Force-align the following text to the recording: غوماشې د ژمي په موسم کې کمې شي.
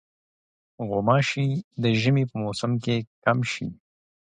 غوماشې 0.87 1.47
د 1.81 1.83
ژمي 2.01 2.23
په 2.31 2.35
موسم 2.43 2.71
کې 2.83 2.95
کمې 3.23 3.47
شي. 3.51 3.67